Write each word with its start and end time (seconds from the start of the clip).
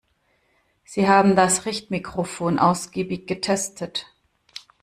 Sie 0.83 1.07
haben 1.07 1.35
das 1.35 1.65
Richtmikrofon 1.67 2.57
ausgiebig 2.57 3.27
getestet. 3.27 4.07